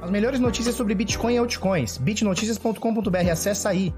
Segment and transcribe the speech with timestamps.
[0.00, 1.96] As melhores notícias sobre Bitcoin e altcoins.
[1.96, 3.30] bitnoticias.com.br.
[3.32, 3.94] Acesse aí.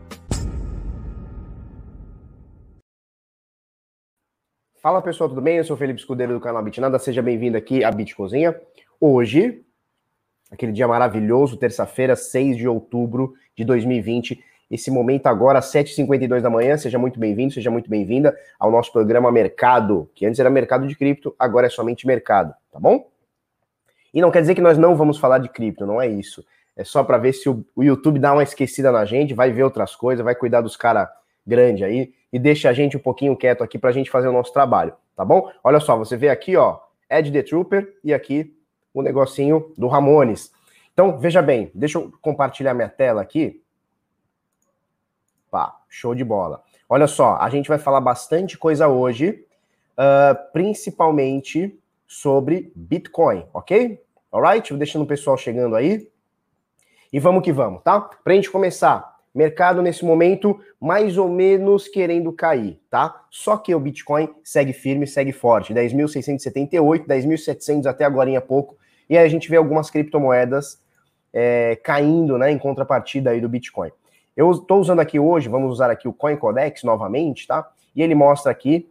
[4.80, 5.56] Fala pessoal, tudo bem?
[5.56, 6.98] Eu sou o Felipe Escudeiro do canal Bitnada.
[7.00, 8.58] Seja bem-vindo aqui à Bitcozinha.
[9.00, 9.62] Hoje,
[10.52, 14.42] aquele dia maravilhoso, terça-feira, 6 de outubro de 2020.
[14.70, 16.76] Esse momento agora, 7h52 da manhã.
[16.76, 20.94] Seja muito bem-vindo, seja muito bem-vinda ao nosso programa Mercado, que antes era Mercado de
[20.94, 23.08] Cripto, agora é somente Mercado, tá bom?
[24.12, 26.44] E não quer dizer que nós não vamos falar de cripto, não é isso.
[26.76, 29.64] É só para ver se o, o, YouTube dá uma esquecida na gente, vai ver
[29.64, 31.08] outras coisas, vai cuidar dos caras
[31.46, 34.32] grandes aí e deixa a gente um pouquinho quieto aqui para a gente fazer o
[34.32, 35.50] nosso trabalho, tá bom?
[35.64, 36.78] Olha só, você vê aqui, ó,
[37.10, 38.54] Ed the Trooper e aqui
[38.94, 40.52] o negocinho do Ramones.
[40.92, 43.62] Então, veja bem, deixa eu compartilhar minha tela aqui.
[45.50, 46.62] Pá, show de bola.
[46.88, 49.44] Olha só, a gente vai falar bastante coisa hoje,
[49.92, 51.78] uh, principalmente
[52.08, 54.00] sobre Bitcoin, ok?
[54.32, 54.70] Alright?
[54.70, 56.10] Vou deixando o pessoal chegando aí.
[57.12, 58.00] E vamos que vamos, tá?
[58.00, 63.24] Pra gente começar, mercado nesse momento mais ou menos querendo cair, tá?
[63.30, 65.72] Só que o Bitcoin segue firme, segue forte.
[65.74, 68.76] 10.678, 10.700 até agora em pouco.
[69.08, 70.82] E aí a gente vê algumas criptomoedas
[71.32, 73.90] é, caindo, né, em contrapartida aí do Bitcoin.
[74.36, 77.68] Eu estou usando aqui hoje, vamos usar aqui o Coin Codex novamente, tá?
[77.94, 78.88] E ele mostra aqui,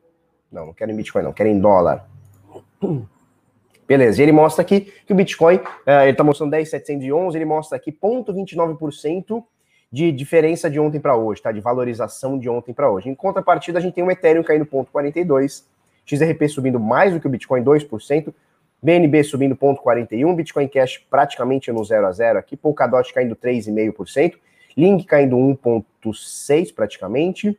[0.52, 2.06] não, não quero em Bitcoin não, quero em dólar.
[3.88, 7.78] Beleza, e ele mostra aqui que o Bitcoin, uh, ele está mostrando 10,711, ele mostra
[7.78, 9.44] aqui 0,29%
[9.90, 11.52] de diferença de ontem para hoje, tá?
[11.52, 13.10] De valorização de ontem para hoje.
[13.10, 15.64] Em contrapartida, a gente tem o Ethereum caindo 0,42,
[16.06, 18.34] XRP subindo mais do que o Bitcoin, 2%,
[18.82, 24.36] BNB subindo 0,41, Bitcoin Cash praticamente no 0 a 0 aqui, Polkadot caindo 3,5%,
[24.76, 27.58] Link caindo 1,6% praticamente,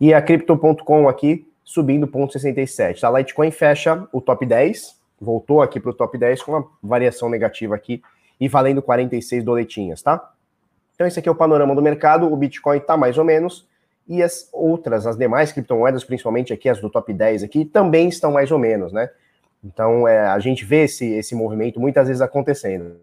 [0.00, 3.04] e a Crypto.com aqui subindo 0,67.
[3.04, 7.28] A Litecoin fecha o top 10, voltou aqui para o top 10 com uma variação
[7.28, 8.02] negativa aqui
[8.40, 10.32] e valendo 46 doletinhas, tá?
[10.94, 13.66] Então esse aqui é o panorama do mercado, o Bitcoin está mais ou menos,
[14.06, 18.32] e as outras, as demais criptomoedas, principalmente aqui as do top 10 aqui, também estão
[18.32, 19.10] mais ou menos, né?
[19.64, 23.00] Então é, a gente vê esse, esse movimento muitas vezes acontecendo.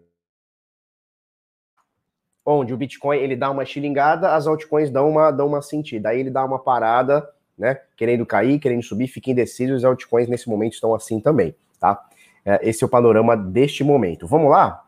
[2.44, 6.20] Onde o Bitcoin ele dá uma xilingada, as altcoins dão uma, dão uma sentida, aí
[6.20, 7.28] ele dá uma parada,
[7.60, 7.78] né?
[7.94, 12.02] Querendo cair, querendo subir, fica indeciso, os altcoins nesse momento estão assim também, tá?
[12.44, 14.26] É, esse é o panorama deste momento.
[14.26, 14.82] Vamos lá?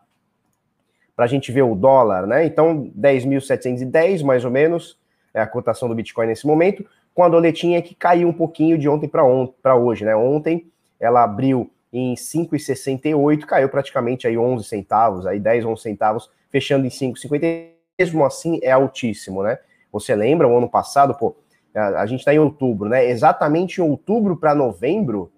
[1.14, 2.46] Para a gente ver o dólar, né?
[2.46, 4.98] Então, 10.710, mais ou menos,
[5.34, 6.84] é a cotação do Bitcoin nesse momento,
[7.14, 10.16] com a doletinha que caiu um pouquinho de ontem para hoje, né?
[10.16, 10.66] Ontem
[10.98, 16.90] ela abriu em 5,68, caiu praticamente aí 11 centavos, aí 10, 11 centavos, fechando em
[16.90, 17.70] 5,50.
[17.98, 19.58] Mesmo assim, é altíssimo, né?
[19.92, 21.36] Você lembra, o ano passado, pô,
[21.74, 23.06] a, gente está em outubro, né?
[23.08, 25.32] Exatamente em outubro para novembro,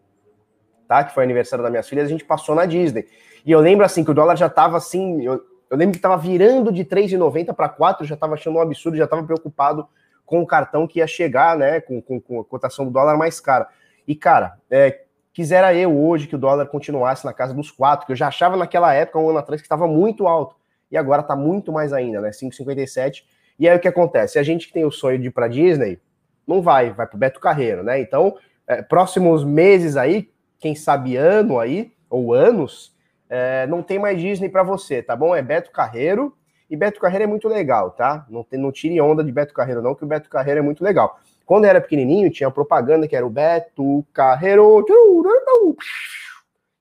[0.88, 1.04] tá?
[1.04, 3.06] Que foi aniversário das minhas filhas, a gente passou na Disney.
[3.44, 6.16] E eu lembro assim que o dólar já estava assim, eu, eu, lembro que estava
[6.16, 9.86] virando de 3,90 para 4, já estava achando um absurdo, já estava preocupado
[10.26, 11.80] com o cartão que ia chegar, né?
[11.80, 13.68] Com, com, com, a cotação do dólar mais cara.
[14.06, 15.02] E, cara, é,
[15.32, 18.56] quisera eu hoje que o dólar continuasse na casa dos 4, que eu já achava
[18.56, 20.56] naquela época, um ano atrás, que estava muito alto.
[20.90, 22.30] E agora está muito mais ainda, né?
[22.30, 23.22] 5,57.
[23.58, 24.38] E aí o que acontece?
[24.38, 26.00] A gente que tem o sonho de ir para Disney,
[26.46, 28.00] não vai, vai para o Beto Carreiro, né?
[28.00, 32.94] Então, é, próximos meses aí, quem sabe ano aí, ou anos,
[33.28, 35.34] é, não tem mais Disney para você, tá bom?
[35.34, 36.36] É Beto Carreiro,
[36.68, 38.26] e Beto Carreiro é muito legal, tá?
[38.28, 40.82] Não, tem, não tire onda de Beto Carreiro, não, que o Beto Carreiro é muito
[40.82, 41.18] legal.
[41.44, 44.84] Quando eu era pequenininho, tinha propaganda que era o Beto Carreiro.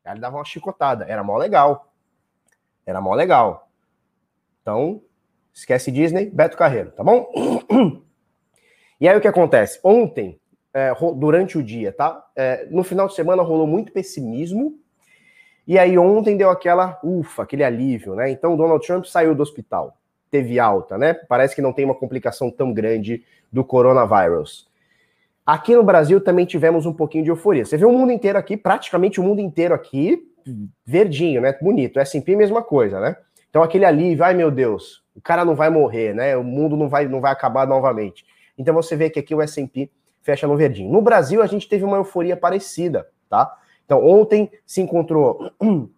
[0.06, 1.91] Ele dava uma chicotada, era mó legal.
[2.85, 3.69] Era mó legal.
[4.62, 5.01] Então,
[5.53, 7.30] esquece Disney, Beto Carreiro, tá bom?
[9.03, 9.81] E aí o que acontece?
[9.84, 10.40] Ontem,
[10.74, 12.25] é, durante o dia, tá?
[12.34, 14.80] É, no final de semana rolou muito pessimismo.
[15.68, 18.31] E aí ontem deu aquela ufa, aquele alívio, né?
[18.31, 19.97] Então Donald Trump saiu do hospital,
[20.31, 21.13] teve alta, né?
[21.13, 24.69] Parece que não tem uma complicação tão grande do coronavírus.
[25.45, 27.66] Aqui no Brasil também tivemos um pouquinho de euforia.
[27.66, 30.31] Você vê o mundo inteiro aqui, praticamente o mundo inteiro aqui,
[30.86, 31.51] verdinho, né?
[31.62, 32.00] Bonito.
[32.00, 33.18] S&P mesma coisa, né?
[33.50, 36.38] Então aquele alívio, ai meu Deus, o cara não vai morrer, né?
[36.38, 38.24] O mundo não vai, não vai acabar novamente.
[38.58, 39.90] Então você vê que aqui o S&P
[40.22, 40.92] fecha no verdinho.
[40.92, 43.58] No Brasil a gente teve uma euforia parecida, tá?
[43.86, 45.52] Então ontem se encontrou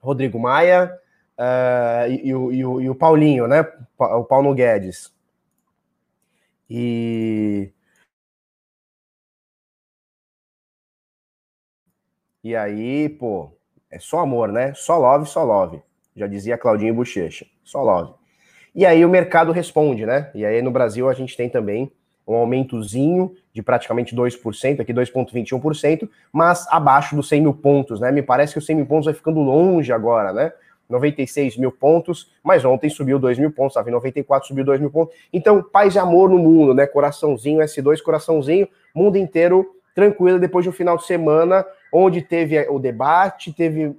[0.00, 0.92] Rodrigo Maia
[1.38, 3.64] uh, e, e, o, e, o, e, o, Paulinho, né?
[3.98, 5.14] O Paulo Guedes.
[6.68, 7.72] E
[12.46, 13.50] E aí, pô,
[13.90, 14.72] é só amor, né?
[14.74, 15.82] Só love, só love.
[16.14, 17.44] Já dizia Claudinho Bochecha.
[17.64, 18.14] Só love.
[18.76, 20.30] E aí o mercado responde, né?
[20.34, 21.90] E aí no Brasil a gente tem também
[22.28, 28.12] um aumentozinho de praticamente 2%, aqui 2,21%, mas abaixo dos 100 mil pontos, né?
[28.12, 30.52] Me parece que os 100 mil pontos vai ficando longe agora, né?
[30.90, 34.90] 96 mil pontos, mas ontem subiu 2 mil pontos, estava em 94, subiu 2 mil
[34.90, 35.16] pontos.
[35.32, 36.86] Então, paz e amor no mundo, né?
[36.86, 42.78] Coraçãozinho, S2, coraçãozinho, mundo inteiro tranquilo depois de um final de semana onde teve o
[42.78, 43.96] debate, teve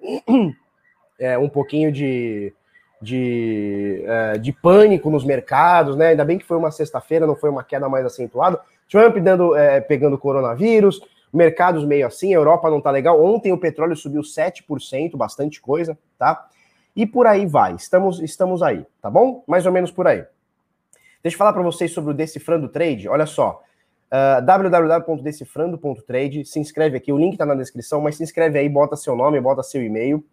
[1.19, 2.53] é, um pouquinho de,
[3.01, 6.09] de, é, de pânico nos mercados, né?
[6.09, 8.59] Ainda bem que foi uma sexta-feira, não foi uma queda mais acentuada.
[8.89, 11.01] Trump dando, é, pegando coronavírus,
[11.31, 13.23] mercados meio assim, a Europa não tá legal.
[13.23, 16.47] Ontem o petróleo subiu 7%, bastante coisa, tá?
[16.95, 17.75] E por aí vai.
[17.75, 19.43] Estamos, estamos aí, tá bom?
[19.47, 20.25] Mais ou menos por aí.
[21.21, 23.07] Deixa eu falar para vocês sobre o Decifrando Trade.
[23.07, 23.61] Olha só,
[24.11, 26.45] uh, www.decifrando.trade.
[26.45, 29.39] Se inscreve aqui, o link está na descrição, mas se inscreve aí, bota seu nome,
[29.39, 30.23] bota seu e-mail.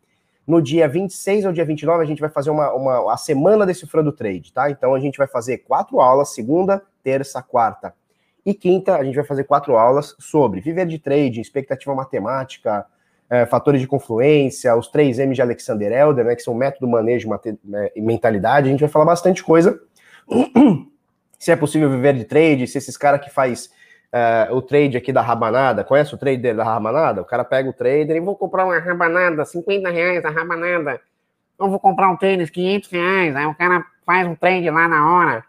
[0.47, 4.13] No dia 26 ao dia 29, a gente vai fazer uma, uma, a semana Decifrando
[4.13, 4.71] Trade, tá?
[4.71, 7.95] Então a gente vai fazer quatro aulas, segunda, terça, quarta
[8.45, 12.85] e quinta, a gente vai fazer quatro aulas sobre viver de trade, expectativa matemática,
[13.31, 17.29] é, fatores de confluência, os três M de Alexander Elder, né, que são método, manejo
[17.65, 18.69] né, e mentalidade.
[18.69, 19.81] A gente vai falar bastante coisa.
[21.39, 23.71] se é possível viver de trade, se esses caras que faz
[24.15, 27.21] uh, o trade aqui da rabanada, conhece o trader da rabanada?
[27.21, 31.01] O cara pega o trader e vou comprar uma rabanada, 50 reais a rabanada.
[31.59, 33.37] Ou vou comprar um tênis, 500 reais.
[33.37, 35.45] Aí o cara faz um trade lá na hora.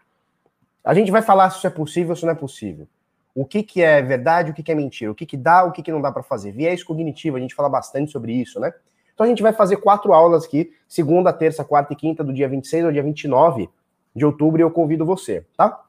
[0.84, 2.88] A gente vai falar se isso é possível ou se não é possível.
[3.34, 5.72] O que, que é verdade, o que, que é mentira, o que, que dá, o
[5.72, 6.52] que, que não dá para fazer.
[6.52, 8.72] Viés cognitivo, a gente fala bastante sobre isso, né?
[9.12, 12.48] Então a gente vai fazer quatro aulas aqui, segunda, terça, quarta e quinta, do dia
[12.48, 13.68] 26 ao dia 29
[14.14, 15.85] de outubro, e eu convido você, tá?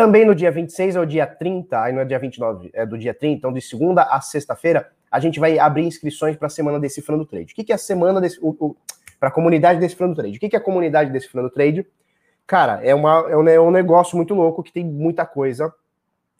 [0.00, 3.12] Também no dia 26 ao dia 30, aí não é dia 29, é do dia
[3.12, 7.26] 30, então de segunda a sexta-feira, a gente vai abrir inscrições para a semana Decifrando
[7.26, 7.52] Trade.
[7.52, 8.18] O que, que é a semana
[9.18, 10.38] para a comunidade Decifrando Trade?
[10.38, 11.86] O que, que é a comunidade Decifrando Trade?
[12.46, 15.70] Cara, é, uma, é, um, é um negócio muito louco que tem muita coisa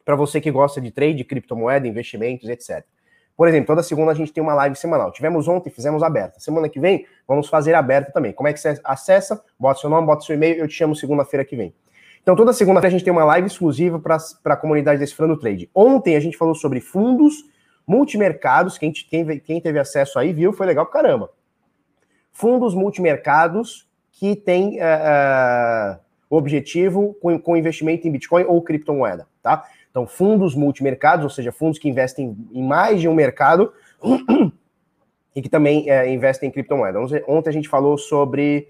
[0.07, 2.83] para você que gosta de trade, criptomoeda, investimentos, etc.
[3.37, 5.13] Por exemplo, toda segunda a gente tem uma live semanal.
[5.13, 6.41] Tivemos ontem, fizemos aberta.
[6.41, 8.33] Semana que vem, vamos fazer aberta também.
[8.33, 9.45] Como é que você acessa?
[9.59, 11.75] Bota seu nome, bota seu e-mail, eu te chamo segunda-feira que vem.
[12.23, 15.71] Então, toda segunda-feira a gente tem uma live exclusiva para a comunidade desse Trade.
[15.75, 17.45] Ontem a gente falou sobre fundos
[17.87, 18.77] multimercados.
[18.77, 21.31] Quem, quem, quem teve acesso aí viu, foi legal pra caramba.
[22.31, 29.65] Fundos multimercados que tem uh, uh, objetivo com, com investimento em Bitcoin ou criptomoeda, tá?
[29.91, 33.73] Então, fundos multimercados, ou seja, fundos que investem em mais de um mercado
[35.35, 37.01] e que também uh, investem em criptomoeda.
[37.27, 38.69] Ontem a gente falou sobre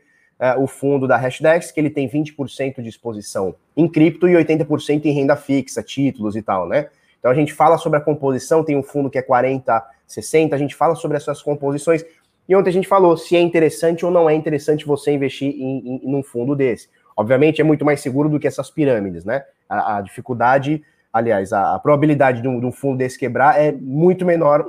[0.58, 5.12] o fundo da Hashdex, que ele tem 20% de exposição em cripto e 80% em
[5.12, 6.88] renda fixa, títulos e tal, né?
[7.18, 10.58] Então a gente fala sobre a composição, tem um fundo que é 40, 60, a
[10.58, 12.02] gente fala sobre essas composições,
[12.48, 15.78] e ontem a gente falou se é interessante ou não é interessante você investir em,
[15.86, 16.88] em, em um fundo desse.
[17.16, 19.44] Obviamente é muito mais seguro do que essas pirâmides, né?
[19.68, 20.82] A, a dificuldade,
[21.12, 24.66] aliás, a, a probabilidade de um, de um, fundo desse quebrar é muito menor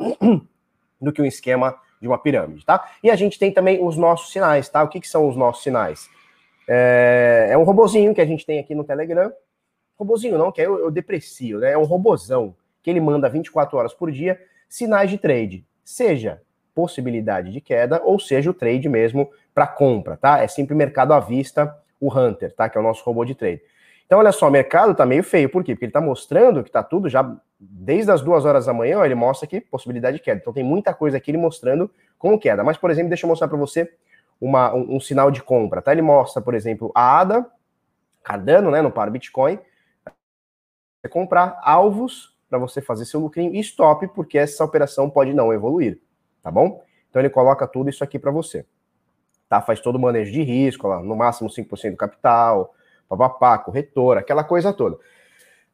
[1.02, 2.90] do que um esquema de uma pirâmide, tá?
[3.04, 4.84] E a gente tem também os nossos sinais, tá?
[4.84, 6.10] O que, que são os nossos sinais?
[6.68, 9.32] É, é, um robozinho que a gente tem aqui no Telegram.
[9.98, 11.74] Robozinho não, que eu, eu deprecio, né?
[11.74, 15.66] É um robozão que ele manda 24 horas por dia sinais de trade.
[15.84, 16.42] Seja
[16.74, 20.42] possibilidade de queda, ou seja, o trade mesmo para compra, tá?
[20.42, 22.70] É sempre mercado à vista, o Hunter, tá?
[22.70, 23.62] Que é o nosso robô de trade.
[24.06, 25.74] Então, olha só, o mercado tá meio feio, por quê?
[25.74, 27.24] Porque ele tá mostrando que tá tudo já
[27.62, 30.40] desde as duas horas da manhã, ó, ele mostra aqui possibilidade de queda.
[30.42, 32.64] Então, tem muita coisa aqui ele mostrando como queda.
[32.64, 33.92] Mas, por exemplo, deixa eu mostrar para você
[34.40, 35.92] uma, um, um, sinal de compra, tá?
[35.92, 37.46] Ele mostra, por exemplo, a ADA,
[38.24, 39.60] Cardano, né, no par Bitcoin,
[41.02, 45.54] você comprar alvos para você fazer seu lucrinho e stop, porque essa operação pode não
[45.54, 46.00] evoluir
[46.42, 46.84] tá bom?
[47.10, 48.66] Então ele coloca tudo isso aqui para você.
[49.48, 49.62] Tá?
[49.62, 52.74] Faz todo o manejo de risco, lá, no máximo 5% do capital,
[53.08, 54.96] papapá, corretora, aquela coisa toda.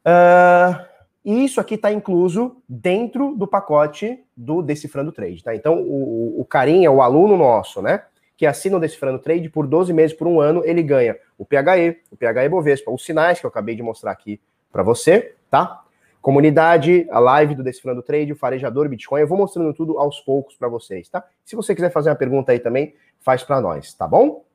[0.02, 0.84] Uh,
[1.28, 5.54] e isso aqui está incluso dentro do pacote do Decifrando Trade, tá?
[5.54, 8.02] Então o, o carinha, o aluno nosso, né?
[8.34, 11.98] Que assina o Decifrando Trade por 12 meses, por um ano, ele ganha o PHE,
[12.10, 14.40] o PHE Bovespa, os sinais que eu acabei de mostrar aqui
[14.72, 15.84] para você, tá?
[16.22, 20.56] Comunidade, a live do Decifrando Trade, o farejador Bitcoin, eu vou mostrando tudo aos poucos
[20.56, 21.22] para vocês, tá?
[21.44, 24.46] Se você quiser fazer uma pergunta aí também, faz para nós, tá bom?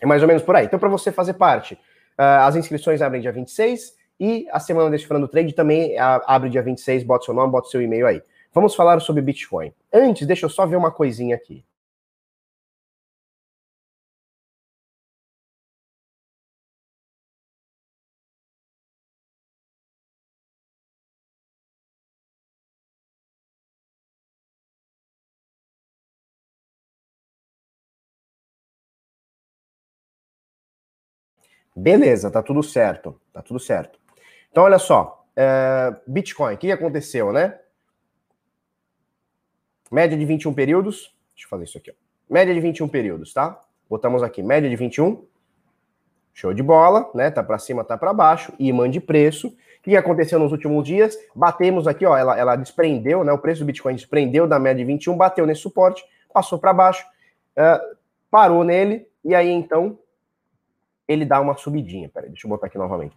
[0.00, 0.64] É mais ou menos por aí.
[0.64, 4.92] Então, para você fazer parte, uh, as inscrições abrem dia 26 e a semana do
[4.92, 8.22] Decifrando Trade também abre dia 26, bota seu nome, bota seu e-mail aí.
[8.52, 9.72] Vamos falar sobre Bitcoin.
[9.92, 11.64] Antes, deixa eu só ver uma coisinha aqui.
[31.76, 33.20] Beleza, tá tudo certo.
[33.32, 33.98] Tá tudo certo.
[34.54, 35.26] Então, olha só.
[35.34, 37.58] É, Bitcoin, o que aconteceu, né?
[39.90, 41.12] Média de 21 períodos.
[41.34, 41.94] Deixa eu fazer isso aqui, ó.
[42.32, 43.60] Média de 21 períodos, tá?
[43.90, 45.26] Botamos aqui, média de 21.
[46.32, 47.32] Show de bola, né?
[47.32, 48.52] Tá para cima, tá para baixo.
[48.56, 49.48] Imã de preço.
[49.48, 51.18] O que aconteceu nos últimos dias?
[51.34, 53.32] Batemos aqui, ó, ela, ela desprendeu, né?
[53.32, 57.04] O preço do Bitcoin desprendeu da média de 21, bateu nesse suporte, passou para baixo,
[57.58, 57.96] uh,
[58.30, 59.98] parou nele, e aí então
[61.08, 62.08] ele dá uma subidinha.
[62.08, 63.16] Peraí, deixa eu botar aqui novamente.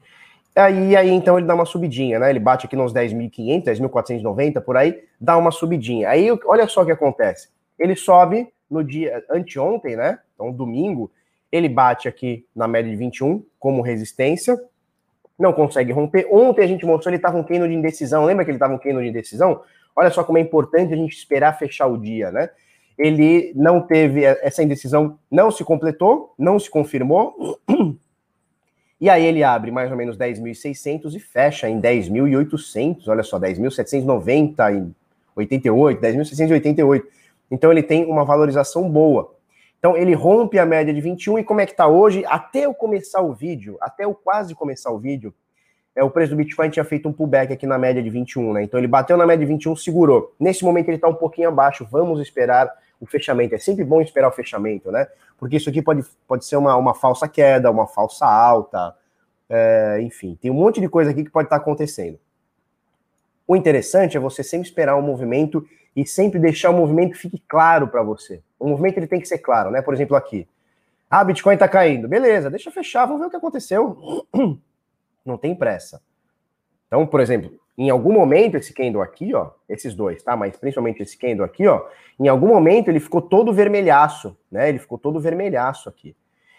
[0.56, 2.30] Aí, aí então ele dá uma subidinha, né?
[2.30, 6.10] Ele bate aqui nos 10.500, 10.490 por aí, dá uma subidinha.
[6.10, 7.50] Aí olha só o que acontece.
[7.78, 10.20] Ele sobe no dia anteontem, né?
[10.34, 11.12] Então domingo,
[11.52, 14.60] ele bate aqui na média de 21 como resistência,
[15.38, 16.28] não consegue romper.
[16.32, 18.26] Ontem a gente mostrou ele estava um candle de indecisão.
[18.26, 19.62] Lembra que ele estava um candle de indecisão?
[19.96, 22.50] Olha só como é importante a gente esperar fechar o dia, né?
[22.98, 27.60] Ele não teve essa indecisão, não se completou, não se confirmou.
[29.00, 34.76] E aí ele abre mais ou menos 10.600 e fecha em 10.800, olha só, 10.790
[34.76, 34.92] e
[35.36, 37.04] 88, 10.688.
[37.52, 39.36] Então ele tem uma valorização boa.
[39.78, 42.26] Então ele rompe a média de 21 e como é que tá hoje?
[42.26, 45.34] Até eu começar o vídeo, até eu quase começar o vídeo,
[45.96, 48.64] é, o preço do Bitcoin tinha feito um pullback aqui na média de 21, né?
[48.64, 50.34] Então ele bateu na média de 21, segurou.
[50.40, 53.56] Nesse momento ele tá um pouquinho abaixo, vamos esperar o fechamento.
[53.56, 55.08] É sempre bom esperar o fechamento, né?
[55.38, 58.96] Porque isso aqui pode, pode ser uma, uma falsa queda, uma falsa alta,
[59.50, 62.20] é, enfim, tem um monte de coisa aqui que pode estar acontecendo.
[63.48, 67.42] O interessante é você sempre esperar o um movimento e sempre deixar o movimento fique
[67.48, 68.42] claro para você.
[68.60, 69.82] O movimento ele tem que ser claro, né?
[69.82, 70.48] Por exemplo, aqui.
[71.10, 72.08] Ah, Bitcoin está caindo.
[72.08, 74.28] Beleza, deixa eu fechar, vamos ver o que aconteceu.
[75.26, 76.02] Não tem pressa.
[76.88, 80.36] Então, por exemplo, em algum momento esse candle aqui, ó, esses dois, tá?
[80.36, 81.86] Mas principalmente esse candle aqui, ó,
[82.20, 84.68] em algum momento ele ficou todo vermelhaço, né?
[84.68, 86.16] Ele ficou todo vermelhaço aqui.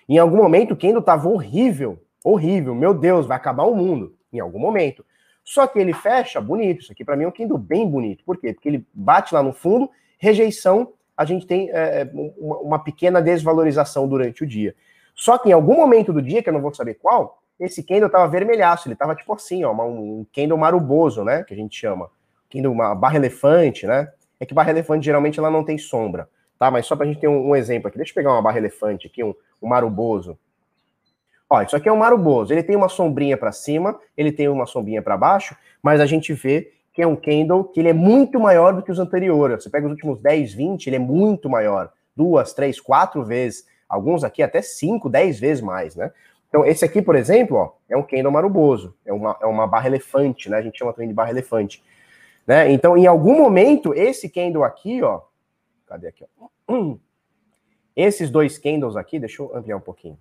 [0.08, 2.74] Em algum momento o candle tava horrível, horrível.
[2.74, 5.04] Meu Deus, vai acabar o mundo em algum momento.
[5.42, 6.82] Só que ele fecha bonito.
[6.82, 8.22] Isso aqui para mim é um candle bem bonito.
[8.24, 8.52] Por quê?
[8.52, 14.06] Porque ele bate lá no fundo, rejeição, a gente tem é, é uma pequena desvalorização
[14.06, 14.74] durante o dia.
[15.16, 18.08] Só que em algum momento do dia, que eu não vou saber qual, esse candle
[18.08, 22.10] tava vermelhaço, ele tava tipo assim, ó, um candle maruboso, né, que a gente chama.
[22.50, 24.10] Candle, uma barra elefante, né?
[24.40, 26.70] É que barra elefante geralmente ela não tem sombra, tá?
[26.70, 29.06] Mas só pra gente ter um, um exemplo aqui, deixa eu pegar uma barra elefante
[29.06, 30.38] aqui, um, um maruboso.
[31.50, 34.66] Ó, isso aqui é um maruboso, ele tem uma sombrinha para cima, ele tem uma
[34.66, 38.40] sombrinha para baixo, mas a gente vê que é um candle que ele é muito
[38.40, 39.62] maior do que os anteriores.
[39.62, 41.92] Você pega os últimos 10, 20, ele é muito maior.
[42.16, 43.64] Duas, três, quatro vezes.
[43.88, 46.10] Alguns aqui até cinco, dez vezes mais, né?
[46.48, 49.86] Então, esse aqui, por exemplo, ó, é um candle maruboso, é uma, é uma barra
[49.86, 50.56] elefante, né?
[50.56, 51.82] A gente chama também de barra elefante.
[52.46, 52.72] Né?
[52.72, 55.20] Então, em algum momento, esse candle aqui, ó,
[55.86, 56.24] cadê aqui?
[56.40, 56.96] Ó?
[57.94, 60.16] Esses dois candles aqui, deixa eu ampliar um pouquinho.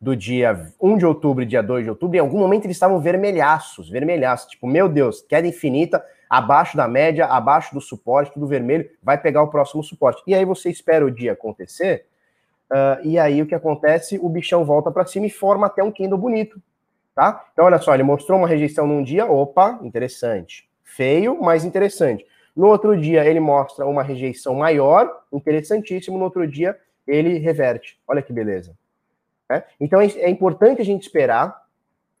[0.00, 3.00] Do dia 1 de outubro e dia 2 de outubro, em algum momento eles estavam
[3.00, 8.88] vermelhaços, vermelhaços, tipo, meu Deus, queda infinita, abaixo da média, abaixo do suporte, tudo vermelho,
[9.02, 10.22] vai pegar o próximo suporte.
[10.24, 12.06] E aí você espera o dia acontecer,
[12.70, 14.18] Uh, e aí o que acontece?
[14.20, 16.60] O bichão volta para cima e forma até um candle bonito,
[17.14, 17.46] tá?
[17.52, 20.68] Então olha só, ele mostrou uma rejeição num dia, opa, interessante.
[20.84, 22.26] Feio, mas interessante.
[22.54, 26.18] No outro dia ele mostra uma rejeição maior, interessantíssimo.
[26.18, 27.98] No outro dia ele reverte.
[28.06, 28.76] Olha que beleza.
[29.50, 29.62] É?
[29.80, 31.68] Então é, é importante a gente esperar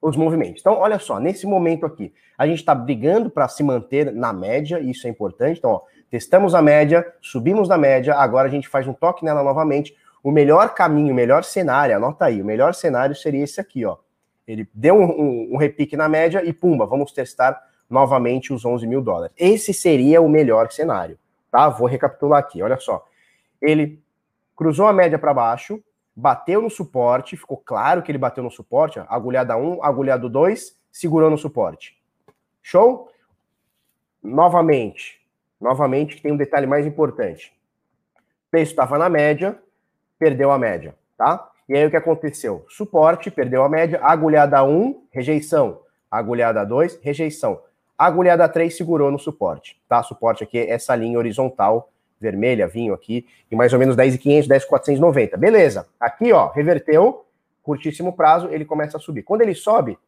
[0.00, 0.60] os movimentos.
[0.60, 4.78] Então, olha só, nesse momento aqui, a gente está brigando para se manter na média,
[4.80, 5.58] isso é importante.
[5.58, 9.42] Então, ó, testamos a média, subimos na média, agora a gente faz um toque nela
[9.42, 9.96] novamente.
[10.22, 13.96] O melhor caminho, o melhor cenário, anota aí, o melhor cenário seria esse aqui, ó.
[14.46, 18.86] Ele deu um, um, um repique na média e pumba, vamos testar novamente os 11
[18.86, 19.34] mil dólares.
[19.36, 21.18] Esse seria o melhor cenário,
[21.50, 21.68] tá?
[21.68, 23.06] Vou recapitular aqui, olha só.
[23.60, 24.02] Ele
[24.56, 25.82] cruzou a média para baixo,
[26.14, 30.76] bateu no suporte, ficou claro que ele bateu no suporte, ó, agulhada 1, agulhado 2,
[30.90, 31.96] segurou no suporte.
[32.62, 33.08] Show?
[34.22, 35.20] Novamente,
[35.60, 37.56] novamente tem um detalhe mais importante.
[38.18, 39.58] O preço estava na média,
[40.18, 41.48] perdeu a média, tá?
[41.68, 42.64] E aí o que aconteceu?
[42.68, 45.80] Suporte, perdeu a média, agulhada 1, rejeição.
[46.10, 47.60] Agulhada 2, rejeição.
[47.96, 50.02] Agulhada 3 segurou no suporte, tá?
[50.02, 55.36] Suporte aqui é essa linha horizontal vermelha, vinho aqui, em mais ou menos 10,500, 10,490.
[55.36, 55.86] Beleza.
[56.00, 57.24] Aqui, ó, reverteu,
[57.62, 59.22] curtíssimo prazo, ele começa a subir.
[59.22, 59.98] Quando ele sobe,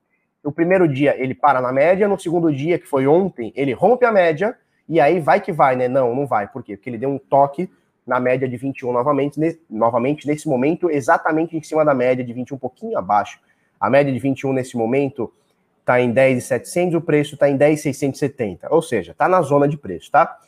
[0.43, 4.05] no primeiro dia ele para na média, no segundo dia, que foi ontem, ele rompe
[4.05, 4.57] a média,
[4.89, 5.87] e aí vai que vai, né?
[5.87, 6.49] Não, não vai.
[6.49, 6.77] Por quê?
[6.77, 7.71] Porque ele deu um toque
[8.11, 12.33] na média de 21 novamente, ne, novamente nesse momento, exatamente em cima da média de
[12.33, 13.39] 21, um pouquinho abaixo.
[13.79, 15.33] A média de 21 nesse momento
[15.79, 20.11] está em 10,700, o preço está em 10,670, ou seja, está na zona de preço,
[20.11, 20.39] tá?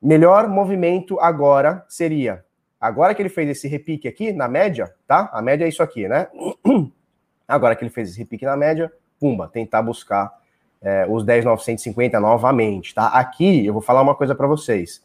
[0.00, 2.42] Melhor movimento agora seria,
[2.80, 5.28] agora que ele fez esse repique aqui na média, tá?
[5.34, 6.28] A média é isso aqui, né?
[7.46, 10.32] Agora que ele fez esse repique na média, pumba, tentar buscar
[10.80, 13.08] é, os 10,950 novamente, tá?
[13.08, 15.02] Aqui eu vou falar uma coisa para vocês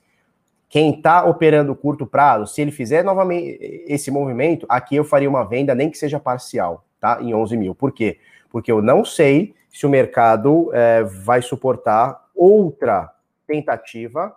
[0.75, 5.45] quem está operando curto prazo, se ele fizer novamente esse movimento, aqui eu faria uma
[5.45, 7.17] venda, nem que seja parcial, tá?
[7.21, 7.73] Em 11 mil.
[7.73, 8.19] Por quê?
[8.49, 13.09] Porque eu não sei se o mercado é, vai suportar outra
[13.47, 14.35] tentativa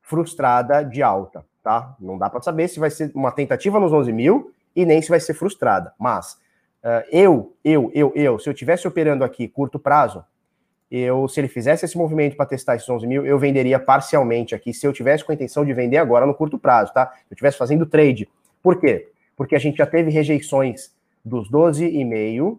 [0.00, 1.96] frustrada de alta, tá?
[1.98, 5.08] Não dá para saber se vai ser uma tentativa nos 11 mil e nem se
[5.08, 5.92] vai ser frustrada.
[5.98, 6.34] Mas
[6.84, 10.24] uh, eu, eu, eu, eu, se eu tivesse operando aqui curto prazo,
[10.94, 14.74] eu, se ele fizesse esse movimento para testar esses 11 mil, eu venderia parcialmente aqui,
[14.74, 17.06] se eu tivesse com a intenção de vender agora no curto prazo, tá?
[17.06, 18.28] Se eu estivesse fazendo trade.
[18.62, 19.08] Por quê?
[19.34, 20.94] Porque a gente já teve rejeições
[21.24, 22.58] dos 12,5,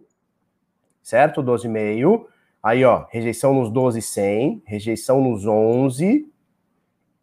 [1.00, 1.44] certo?
[1.44, 2.26] 12,5.
[2.60, 6.26] Aí, ó, rejeição nos 12,100, rejeição nos 11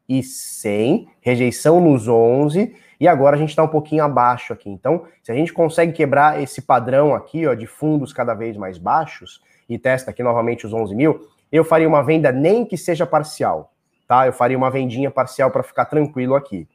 [0.07, 4.69] e 100, rejeição nos 11, e agora a gente está um pouquinho abaixo aqui.
[4.69, 8.77] Então, se a gente consegue quebrar esse padrão aqui, ó, de fundos cada vez mais
[8.77, 9.41] baixos,
[9.73, 13.73] e testa aqui novamente os 11 mil, eu faria uma venda nem que seja parcial,
[14.07, 14.27] tá?
[14.27, 16.67] Eu faria uma vendinha parcial para ficar tranquilo aqui,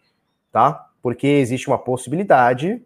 [0.51, 0.89] tá?
[1.03, 2.83] Porque existe uma possibilidade,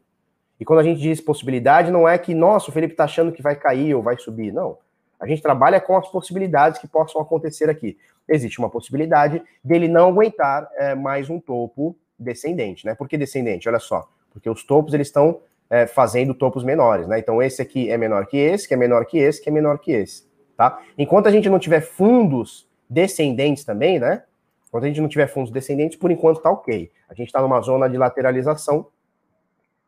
[0.59, 3.41] e quando a gente diz possibilidade, não é que, nossa, o Felipe tá achando que
[3.41, 4.79] vai cair ou vai subir, não.
[5.19, 7.97] A gente trabalha com as possibilidades que possam acontecer aqui.
[8.29, 12.95] Existe uma possibilidade dele não aguentar é, mais um topo descendente, né?
[12.95, 13.69] Por que descendente?
[13.69, 15.41] Olha só, porque os topos eles estão
[15.71, 17.19] é, fazendo topos menores, né?
[17.19, 19.79] Então esse aqui é menor que esse, que é menor que esse, que é menor
[19.79, 20.25] que esse,
[20.57, 20.83] tá?
[20.99, 24.25] Enquanto a gente não tiver fundos descendentes também, né?
[24.67, 26.91] Enquanto a gente não tiver fundos descendentes, por enquanto tá ok.
[27.09, 28.87] A gente está numa zona de lateralização,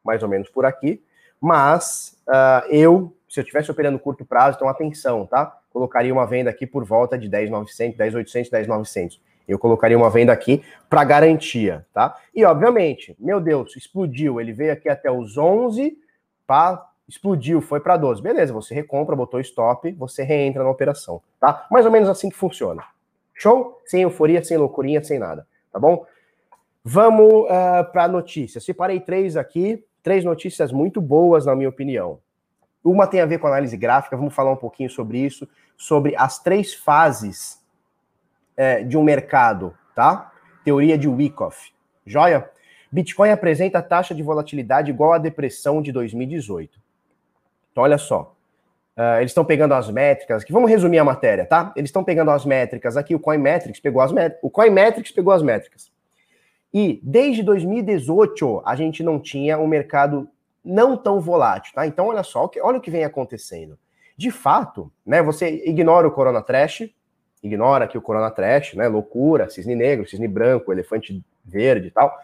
[0.05, 1.03] mais ou menos por aqui,
[1.41, 5.59] mas uh, eu, se eu estivesse operando curto prazo, então atenção, tá?
[5.71, 10.63] Colocaria uma venda aqui por volta de 10.900, 10.800, 10.900 eu colocaria uma venda aqui
[10.89, 12.17] para garantia, tá?
[12.35, 15.97] E obviamente, meu Deus, explodiu, ele veio aqui até os 11,
[16.47, 18.23] pá, explodiu, foi para 12.
[18.23, 21.67] Beleza, você recompra, botou stop, você reentra na operação, tá?
[21.71, 22.83] Mais ou menos assim que funciona.
[23.35, 23.81] Show?
[23.85, 26.07] Sem euforia, sem loucurinha, sem nada, tá bom?
[26.85, 28.65] Vamos uh, ah, para notícias.
[28.65, 32.19] Separei três aqui, três notícias muito boas, na minha opinião.
[32.85, 36.41] Uma tem a ver com análise gráfica, vamos falar um pouquinho sobre isso, sobre as
[36.41, 37.62] três fases
[38.57, 40.33] é, de um mercado, tá?
[40.65, 41.73] Teoria de Wyckoff.
[42.07, 42.51] Joia?
[42.91, 46.79] Bitcoin apresenta taxa de volatilidade igual à depressão de 2018.
[47.71, 48.35] Então, olha só.
[48.95, 50.53] Uh, eles estão pegando as métricas aqui.
[50.53, 51.73] Vamos resumir a matéria, tá?
[51.75, 53.15] Eles estão pegando as métricas aqui.
[53.15, 54.41] O Coinmetrics pegou as métricas.
[54.43, 55.91] O Coinmetrics pegou as métricas.
[56.75, 60.29] E desde 2018 a gente não tinha um mercado
[60.63, 61.87] não tão volátil, tá?
[61.87, 63.79] Então olha só, olha o que vem acontecendo.
[64.17, 65.23] De fato, né?
[65.23, 66.91] Você ignora o Corona Trash,
[67.43, 68.87] ignora aqui o Corona Trash, né?
[68.89, 72.17] Loucura, cisne negro, cisne branco, elefante verde e tal.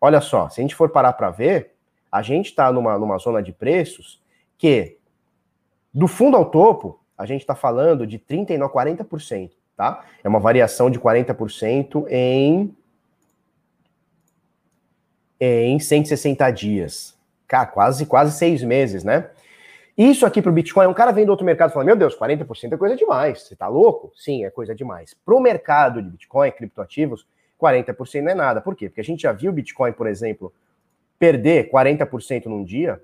[0.00, 1.72] Olha só, se a gente for parar para ver,
[2.10, 4.20] a gente está numa, numa zona de preços
[4.58, 4.98] que,
[5.94, 10.04] do fundo ao topo, a gente está falando de 39, 40%, tá?
[10.22, 12.76] É uma variação de 40% em,
[15.40, 17.16] em 160 dias.
[17.46, 19.30] Cara, quase, quase seis meses, né?
[20.02, 22.18] Isso aqui para o Bitcoin, um cara vem do outro mercado e fala: Meu Deus,
[22.18, 23.42] 40% é coisa demais.
[23.42, 24.10] Você tá louco?
[24.16, 25.14] Sim, é coisa demais.
[25.24, 27.24] Para o mercado de Bitcoin, criptoativos,
[27.60, 28.60] 40% não é nada.
[28.60, 28.88] Por quê?
[28.88, 30.52] Porque a gente já viu o Bitcoin, por exemplo,
[31.20, 33.00] perder 40% num dia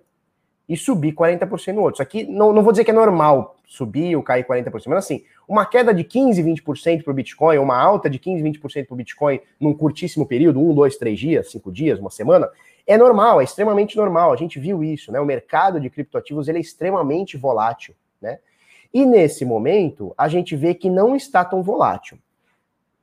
[0.69, 1.95] e subir 40% no outro.
[1.95, 5.23] Isso aqui não, não vou dizer que é normal subir ou cair 40%, mas assim,
[5.47, 8.97] uma queda de 15, 20% para o Bitcoin, uma alta de 15, 20% para o
[8.97, 12.51] Bitcoin num curtíssimo período, um, dois, três dias, cinco dias, uma semana,
[12.87, 14.33] é normal, é extremamente normal.
[14.33, 15.21] A gente viu isso, né?
[15.21, 18.39] O mercado de criptoativos ele é extremamente volátil, né?
[18.93, 22.19] E nesse momento, a gente vê que não está tão volátil.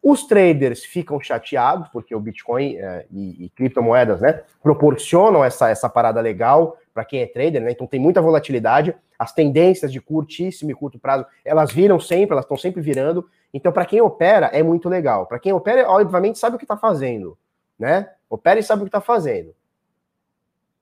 [0.01, 5.89] Os traders ficam chateados, porque o Bitcoin é, e, e, criptomoedas né, proporcionam essa, essa
[5.89, 7.71] parada legal para quem é trader, né?
[7.71, 8.95] Então tem muita volatilidade.
[9.19, 13.29] As tendências de curtíssimo e curto prazo, elas viram sempre, elas estão sempre virando.
[13.53, 15.25] Então, para quem opera, é muito legal.
[15.25, 17.37] Para quem opera, obviamente, sabe o que está fazendo,
[17.77, 18.09] né?
[18.29, 19.53] Opera e sabe o que está fazendo.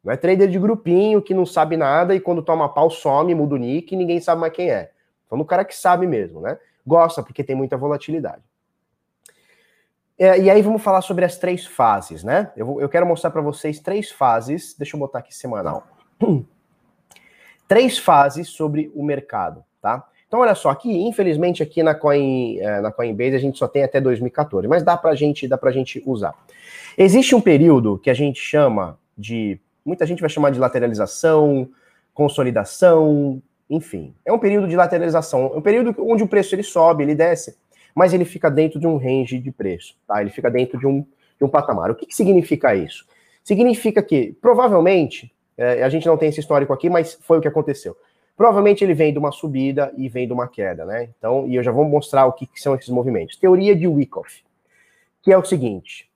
[0.03, 3.55] Não é trader de grupinho que não sabe nada e quando toma pau some, muda
[3.55, 4.91] o nick e ninguém sabe mais quem é.
[5.25, 6.59] Então, no cara que sabe mesmo, né?
[6.85, 8.43] Gosta porque tem muita volatilidade.
[10.19, 12.51] É, e aí vamos falar sobre as três fases, né?
[12.55, 14.75] Eu, eu quero mostrar para vocês três fases.
[14.77, 15.87] Deixa eu botar aqui semanal.
[17.67, 20.05] três fases sobre o mercado, tá?
[20.27, 23.83] Então, olha só, aqui, infelizmente, aqui na, Coin, é, na Coinbase a gente só tem
[23.83, 26.33] até 2014, mas dá pra gente, dá pra gente usar.
[26.97, 31.69] Existe um período que a gente chama de muita gente vai chamar de lateralização,
[32.13, 34.13] consolidação, enfim.
[34.25, 37.57] É um período de lateralização, é um período onde o preço ele sobe, ele desce,
[37.93, 40.21] mas ele fica dentro de um range de preço, tá?
[40.21, 41.01] Ele fica dentro de um,
[41.37, 41.91] de um patamar.
[41.91, 43.05] O que, que significa isso?
[43.43, 47.47] Significa que, provavelmente, é, a gente não tem esse histórico aqui, mas foi o que
[47.47, 47.95] aconteceu.
[48.35, 51.09] Provavelmente ele vem de uma subida e vem de uma queda, né?
[51.17, 53.37] Então, e eu já vou mostrar o que, que são esses movimentos.
[53.37, 54.43] Teoria de Wyckoff,
[55.21, 56.09] que é o seguinte: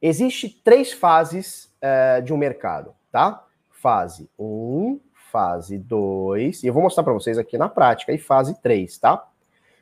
[0.00, 3.42] existe três fases é, de um mercado, tá?
[3.70, 8.18] Fase 1, um, fase 2, e eu vou mostrar para vocês aqui na prática, e
[8.18, 9.26] fase 3, tá?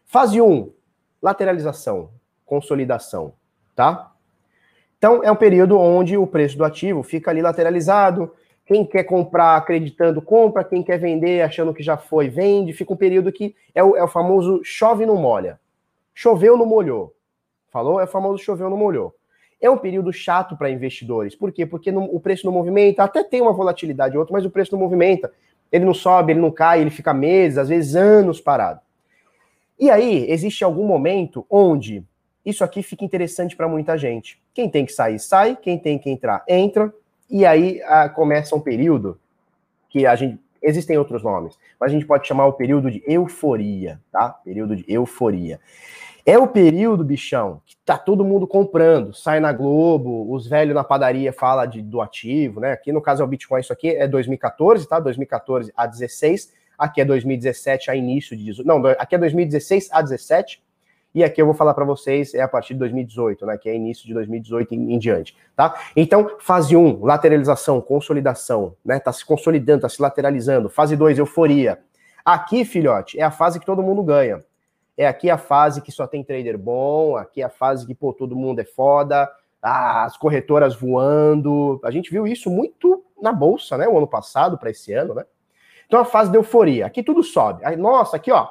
[0.06, 0.72] Fase 1, um,
[1.20, 2.10] lateralização,
[2.46, 3.34] consolidação,
[3.74, 4.13] tá?
[5.04, 8.32] Então, é um período onde o preço do ativo fica ali lateralizado,
[8.64, 10.64] quem quer comprar acreditando, compra.
[10.64, 12.72] Quem quer vender achando que já foi, vende.
[12.72, 15.60] Fica um período que é o, é o famoso chove não molha.
[16.14, 17.14] Choveu não molhou.
[17.70, 18.00] Falou?
[18.00, 19.14] É o famoso choveu não molhou.
[19.60, 21.34] É um período chato para investidores.
[21.34, 21.66] Por quê?
[21.66, 23.04] Porque o preço não movimenta.
[23.04, 25.30] Até tem uma volatilidade ou outra, mas o preço não movimenta.
[25.70, 28.80] Ele não sobe, ele não cai, ele fica meses, às vezes anos parado.
[29.78, 32.02] E aí, existe algum momento onde
[32.44, 34.40] isso aqui fica interessante para muita gente.
[34.52, 35.56] Quem tem que sair, sai.
[35.56, 36.92] Quem tem que entrar, entra.
[37.30, 39.18] E aí a, começa um período
[39.88, 40.42] que a gente.
[40.62, 44.30] Existem outros nomes, mas a gente pode chamar o período de euforia, tá?
[44.30, 45.60] Período de euforia.
[46.24, 50.82] É o período, bichão, que tá todo mundo comprando, sai na Globo, os velhos na
[50.82, 52.72] padaria fala de, do ativo, né?
[52.72, 54.98] Aqui no caso é o Bitcoin, isso aqui é 2014, tá?
[54.98, 58.66] 2014 a 16, aqui é 2017 a início de 18.
[58.66, 60.63] Não, aqui é 2016 a 17,
[61.14, 63.76] e aqui eu vou falar para vocês é a partir de 2018, né, que é
[63.76, 65.74] início de 2018 em, em diante, tá?
[65.94, 70.68] Então, fase 1, lateralização, consolidação, né, tá se consolidando, tá se lateralizando.
[70.68, 71.78] Fase 2, euforia.
[72.24, 74.42] Aqui, filhote, é a fase que todo mundo ganha.
[74.96, 78.12] É aqui a fase que só tem trader bom, aqui é a fase que, pô,
[78.12, 79.30] todo mundo é foda,
[79.62, 81.80] ah, as corretoras voando.
[81.84, 85.24] A gente viu isso muito na bolsa, né, o ano passado para esse ano, né?
[85.86, 86.86] Então a fase de euforia.
[86.86, 87.64] Aqui tudo sobe.
[87.64, 88.48] Aí, nossa, aqui ó,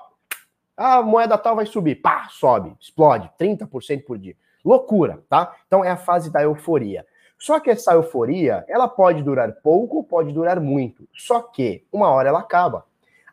[0.75, 4.35] a moeda tal vai subir, pá, sobe, explode, 30% por dia.
[4.63, 5.55] Loucura, tá?
[5.67, 7.05] Então é a fase da euforia.
[7.37, 11.07] Só que essa euforia, ela pode durar pouco, pode durar muito.
[11.13, 12.85] Só que uma hora ela acaba.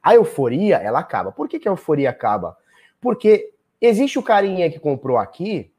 [0.03, 1.31] A euforia, ela acaba.
[1.31, 2.57] Por que, que a euforia acaba?
[3.00, 5.72] Porque existe o carinha que comprou aqui,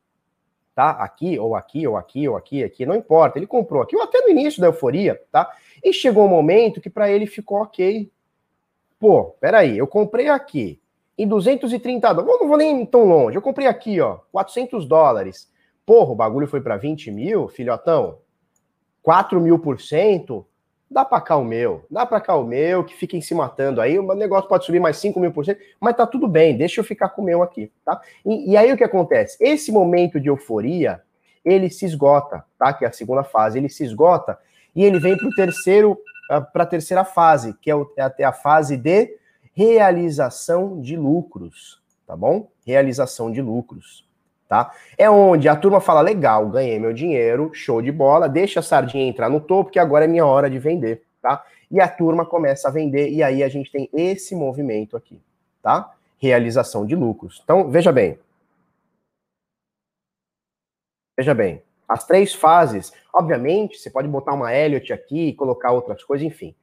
[0.74, 0.92] tá?
[0.92, 3.38] Aqui, ou aqui, ou aqui, ou aqui, aqui, não importa.
[3.38, 5.52] Ele comprou aqui, ou até no início da euforia, tá?
[5.84, 8.10] E chegou um momento que para ele ficou ok.
[8.98, 10.81] Pô, peraí, eu comprei aqui,
[11.22, 12.40] em 230 dólares.
[12.40, 13.38] Não vou nem tão longe.
[13.38, 15.50] Eu comprei aqui, ó, 400 dólares.
[15.86, 18.18] Porra, o bagulho foi para 20 mil, filhotão.
[19.04, 20.46] 4 mil por cento.
[20.90, 23.98] Dá para cá o meu, dá para cá o meu, que fiquem se matando aí.
[23.98, 26.84] O negócio pode subir mais 5 mil por cento, mas tá tudo bem, deixa eu
[26.84, 28.02] ficar com o meu aqui, tá?
[28.26, 29.38] E, e aí o que acontece?
[29.40, 31.02] Esse momento de euforia,
[31.46, 32.74] ele se esgota, tá?
[32.74, 34.38] Que é a segunda fase, ele se esgota
[34.76, 35.98] e ele vem para o terceiro,
[36.30, 37.76] ah, para a terceira fase, que é,
[38.18, 39.18] é a fase de
[39.54, 42.50] realização de lucros, tá bom?
[42.66, 44.08] Realização de lucros,
[44.48, 44.74] tá?
[44.98, 49.08] É onde a turma fala: legal, ganhei meu dinheiro, show de bola, deixa a sardinha
[49.08, 51.44] entrar no topo, que agora é minha hora de vender, tá?
[51.70, 55.22] E a turma começa a vender, e aí a gente tem esse movimento aqui,
[55.62, 55.94] tá?
[56.18, 57.42] Realização de lucros.
[57.44, 58.20] Então, veja bem.
[61.18, 66.26] Veja bem, as três fases, obviamente, você pode botar uma Elliot aqui, colocar outras coisas,
[66.26, 66.56] enfim.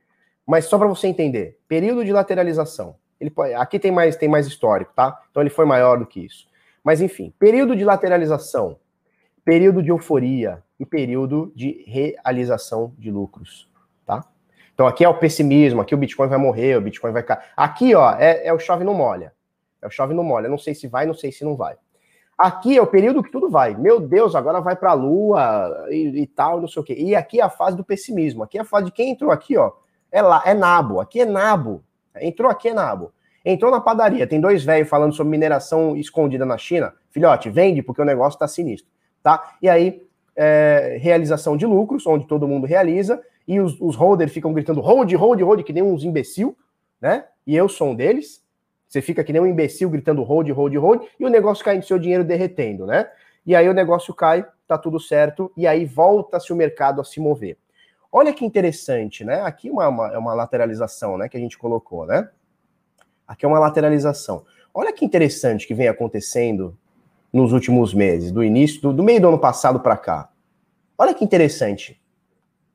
[0.48, 2.96] Mas só para você entender, período de lateralização.
[3.20, 5.20] Ele pode, aqui tem mais, tem mais histórico, tá?
[5.30, 6.48] Então ele foi maior do que isso.
[6.82, 8.78] Mas enfim, período de lateralização,
[9.44, 13.68] período de euforia e período de realização de lucros,
[14.06, 14.24] tá?
[14.72, 17.42] Então aqui é o pessimismo, aqui o Bitcoin vai morrer, o Bitcoin vai cair.
[17.54, 19.34] Aqui, ó, é, é o chove não molha.
[19.82, 20.48] É o chove não molha.
[20.48, 21.76] Não sei se vai, não sei se não vai.
[22.38, 23.74] Aqui é o período que tudo vai.
[23.76, 26.94] Meu Deus, agora vai para a lua e, e, tal, não sei o quê.
[26.96, 28.42] E aqui é a fase do pessimismo.
[28.42, 29.72] Aqui é a fase de quem entrou aqui, ó.
[30.10, 31.00] É lá, é nabo.
[31.00, 31.82] Aqui é nabo.
[32.20, 33.12] Entrou aqui é nabo.
[33.44, 36.92] Entrou na padaria, tem dois velhos falando sobre mineração escondida na China.
[37.10, 38.90] Filhote, vende porque o negócio tá sinistro,
[39.22, 39.54] tá?
[39.62, 40.02] E aí,
[40.36, 45.10] é, realização de lucros, onde todo mundo realiza, e os, os holders ficam gritando hold,
[45.14, 46.56] hold, hold, que nem uns imbecil,
[47.00, 47.24] né?
[47.46, 48.44] E eu sou um deles.
[48.86, 51.82] Você fica que nem um imbecil gritando hold, hold, hold, e o negócio cai no
[51.82, 53.08] seu dinheiro derretendo, né?
[53.46, 57.18] E aí o negócio cai, tá tudo certo, e aí volta-se o mercado a se
[57.18, 57.56] mover.
[58.10, 59.42] Olha que interessante, né?
[59.42, 61.28] Aqui uma, uma, é uma lateralização, né?
[61.28, 62.28] Que a gente colocou, né?
[63.26, 64.44] Aqui é uma lateralização.
[64.72, 66.76] Olha que interessante que vem acontecendo
[67.32, 70.30] nos últimos meses, do início, do, do meio do ano passado para cá.
[70.96, 72.00] Olha que interessante.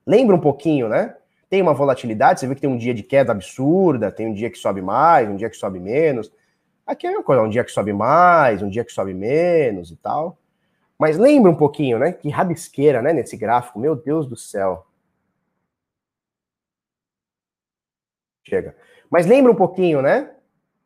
[0.05, 1.15] Lembra um pouquinho, né?
[1.49, 4.49] Tem uma volatilidade, você vê que tem um dia de queda absurda, tem um dia
[4.49, 6.31] que sobe mais, um dia que sobe menos.
[6.85, 9.95] Aqui é uma coisa, um dia que sobe mais, um dia que sobe menos e
[9.95, 10.37] tal.
[10.97, 12.11] Mas lembra um pouquinho, né?
[12.11, 13.13] Que rabisqueira, né?
[13.13, 14.85] Nesse gráfico, meu Deus do céu.
[18.43, 18.75] Chega.
[19.09, 20.31] Mas lembra um pouquinho, né?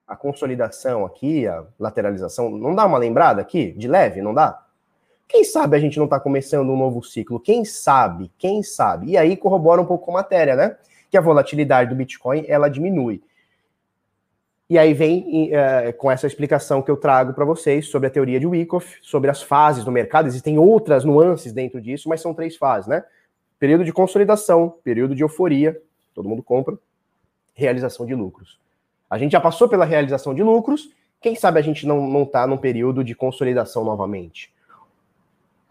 [0.08, 4.64] A consolidação aqui, a lateralização, não dá uma lembrada aqui, de leve, não dá?
[5.28, 7.40] Quem sabe a gente não está começando um novo ciclo?
[7.40, 8.32] Quem sabe?
[8.38, 9.12] Quem sabe?
[9.12, 10.78] E aí corrobora um pouco com a matéria, né?
[11.12, 13.22] Que a volatilidade do Bitcoin ela diminui.
[14.70, 18.40] E aí vem uh, com essa explicação que eu trago para vocês sobre a teoria
[18.40, 20.28] de Wyckoff, sobre as fases do mercado.
[20.28, 23.04] Existem outras nuances dentro disso, mas são três fases, né?
[23.60, 25.82] Período de consolidação, período de euforia,
[26.14, 26.78] todo mundo compra,
[27.58, 28.60] realização de lucros.
[29.10, 30.90] A gente já passou pela realização de lucros,
[31.20, 34.54] quem sabe a gente não, não tá num período de consolidação novamente?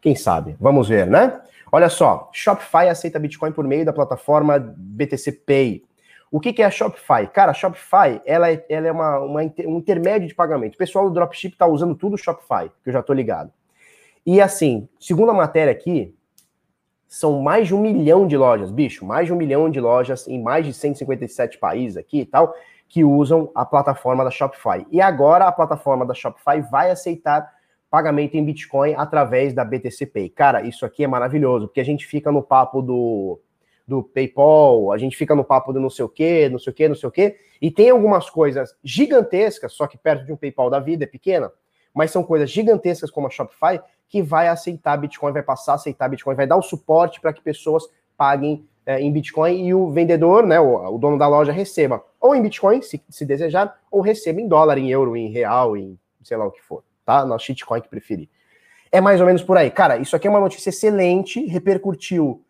[0.02, 0.56] Quem sabe?
[0.60, 1.40] Vamos ver, né?
[1.70, 5.84] Olha só, Shopify aceita Bitcoin por meio da plataforma BTC Pay.
[6.30, 7.26] O que, que é a Shopify?
[7.32, 10.74] Cara, a Shopify ela é, ela é uma, uma, um intermédio de pagamento.
[10.74, 13.52] O pessoal do Dropship está usando tudo o Shopify, que eu já estou ligado.
[14.24, 16.12] E assim, segundo a matéria aqui,
[17.06, 20.42] são mais de um milhão de lojas, bicho, mais de um milhão de lojas em
[20.42, 22.54] mais de 157 países aqui e tal,
[22.88, 24.86] que usam a plataforma da Shopify.
[24.90, 27.50] E agora a plataforma da Shopify vai aceitar
[27.90, 30.28] pagamento em Bitcoin através da BTC Pay.
[30.30, 33.40] Cara, isso aqui é maravilhoso, porque a gente fica no papo do
[33.86, 36.74] do PayPal, a gente fica no papo do não sei o quê, não sei o
[36.74, 40.36] quê, não sei o quê, e tem algumas coisas gigantescas, só que perto de um
[40.36, 41.52] PayPal da vida, é pequena,
[41.94, 46.08] mas são coisas gigantescas como a Shopify, que vai aceitar Bitcoin, vai passar a aceitar
[46.08, 47.84] Bitcoin, vai dar o suporte para que pessoas
[48.16, 52.34] paguem é, em Bitcoin e o vendedor, né, o, o, dono da loja, receba ou
[52.34, 56.36] em Bitcoin, se, se desejar, ou receba em dólar, em euro, em real, em sei
[56.36, 57.24] lá o que for, tá?
[57.24, 58.28] Na shitcoin que preferir.
[58.90, 59.70] É mais ou menos por aí.
[59.70, 62.42] Cara, isso aqui é uma notícia excelente, repercutiu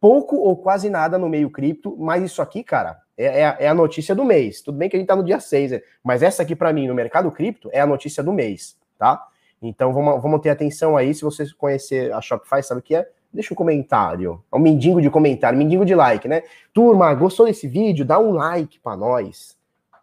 [0.00, 3.74] pouco ou quase nada no meio cripto, mas isso aqui, cara, é, é, é a
[3.74, 4.60] notícia do mês.
[4.60, 5.82] Tudo bem que a gente tá no dia 6, né?
[6.04, 9.26] mas essa aqui, para mim, no mercado cripto, é a notícia do mês, tá?
[9.60, 11.14] Então vamos, vamos ter atenção aí.
[11.14, 13.08] Se você conhecer a Shopify, sabe o que é?
[13.32, 14.42] Deixa um comentário.
[14.52, 16.42] É um mendigo de comentário, mendigo de like, né?
[16.72, 18.04] Turma, gostou desse vídeo?
[18.04, 19.56] Dá um like para nós.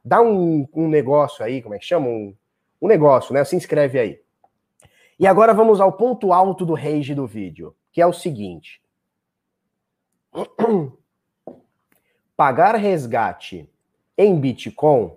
[0.04, 2.08] Dá um, um negócio aí, como é que chama?
[2.08, 2.36] Um,
[2.82, 3.44] um negócio, né?
[3.44, 4.20] Se inscreve aí.
[5.20, 8.82] E agora vamos ao ponto alto do rage do vídeo, que é o seguinte.
[12.36, 13.70] pagar resgate
[14.18, 15.12] em Bitcoin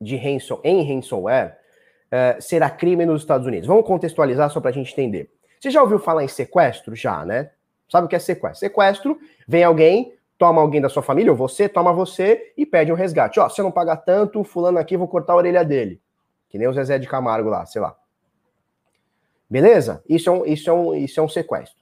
[0.00, 1.58] de ransom, em ransomware
[2.12, 3.66] uh, será crime nos Estados Unidos.
[3.66, 5.30] Vamos contextualizar só para a gente entender.
[5.58, 6.94] Você já ouviu falar em sequestro?
[6.94, 7.50] Já, né?
[7.88, 8.60] Sabe o que é sequestro?
[8.60, 12.96] Sequestro, vem alguém, toma alguém da sua família, ou você, toma você e pede um
[12.96, 13.38] resgate.
[13.38, 16.00] Ó, se você não pagar tanto, fulano aqui, vou cortar a orelha dele.
[16.48, 17.96] Que nem o Zezé de Camargo lá, sei lá.
[19.48, 20.02] Beleza?
[20.08, 21.76] Isso é um, isso é um, isso é um sequestro.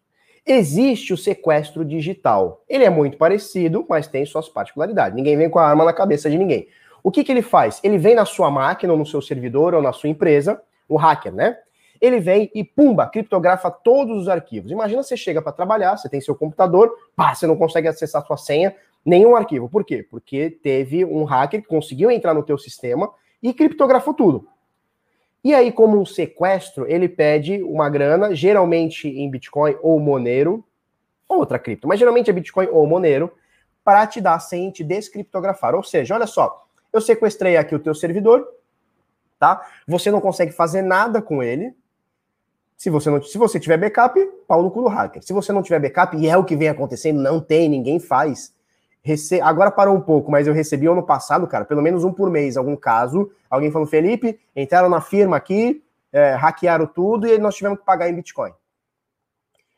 [0.44, 2.64] Existe o sequestro digital.
[2.68, 5.14] Ele é muito parecido, mas tem suas particularidades.
[5.14, 6.66] Ninguém vem com a arma na cabeça de ninguém.
[7.02, 7.80] O que, que ele faz?
[7.82, 11.32] Ele vem na sua máquina, ou no seu servidor, ou na sua empresa, o hacker,
[11.32, 11.56] né?
[12.00, 14.70] Ele vem e, pumba, criptografa todos os arquivos.
[14.70, 18.36] Imagina você chega para trabalhar, você tem seu computador, pá, você não consegue acessar sua
[18.36, 19.68] senha, nenhum arquivo.
[19.68, 20.06] Por quê?
[20.10, 24.48] Porque teve um hacker que conseguiu entrar no teu sistema e criptografou tudo.
[25.42, 30.64] E aí, como um sequestro, ele pede uma grana, geralmente em Bitcoin ou Monero,
[31.26, 33.32] ou outra cripto, mas geralmente é Bitcoin ou Monero,
[33.82, 35.74] para te dar sem te descriptografar.
[35.74, 38.46] Ou seja, olha só, eu sequestrei aqui o teu servidor,
[39.38, 39.66] tá?
[39.86, 41.74] Você não consegue fazer nada com ele.
[42.76, 45.22] Se você não, se você tiver backup, pau no cu do hacker.
[45.22, 48.54] Se você não tiver backup, e é o que vem acontecendo, não tem, ninguém faz.
[49.02, 49.40] Rece...
[49.40, 52.56] Agora parou um pouco, mas eu recebi ano passado, cara, pelo menos um por mês,
[52.56, 53.30] algum caso.
[53.48, 58.08] Alguém falou, Felipe, entraram na firma aqui, é, hackearam tudo e nós tivemos que pagar
[58.08, 58.52] em Bitcoin.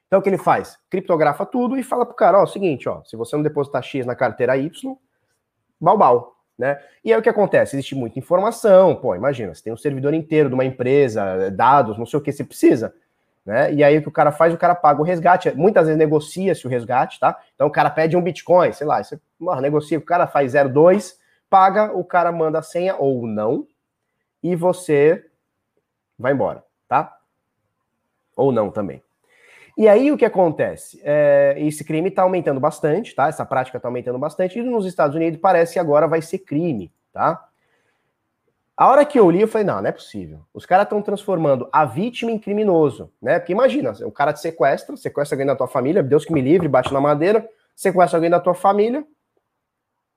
[0.06, 0.78] Então o que ele faz?
[0.90, 4.04] Criptografa tudo e fala pro cara, ó, o seguinte, ó, se você não depositar X
[4.04, 4.96] na carteira Y,
[5.80, 6.80] balbal, né?
[7.04, 7.76] E aí o que acontece?
[7.76, 12.06] Existe muita informação, pô, imagina, você tem um servidor inteiro de uma empresa, dados, não
[12.06, 12.94] sei o que você precisa.
[13.44, 13.74] Né?
[13.74, 15.50] E aí o que o cara faz, o cara paga o resgate.
[15.56, 17.40] Muitas vezes negocia-se o resgate, tá?
[17.54, 19.18] Então o cara pede um Bitcoin, sei lá, você
[19.60, 21.16] negocia, o cara faz 0,2,
[21.50, 23.66] paga, o cara manda a senha ou não,
[24.42, 25.26] e você
[26.18, 27.18] vai embora, tá?
[28.36, 29.02] Ou não também.
[29.76, 31.00] E aí o que acontece?
[31.02, 33.28] É, esse crime está aumentando bastante, tá?
[33.28, 36.92] Essa prática está aumentando bastante, e nos Estados Unidos parece que agora vai ser crime,
[37.12, 37.42] tá?
[38.76, 40.40] A hora que eu li, eu falei, não, não é possível.
[40.52, 43.38] Os caras estão transformando a vítima em criminoso, né?
[43.38, 46.68] Porque imagina, o cara te sequestra, sequestra alguém da tua família, Deus que me livre,
[46.68, 49.04] bate na madeira, sequestra alguém da tua família,